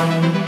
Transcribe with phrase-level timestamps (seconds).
[0.00, 0.39] Bye.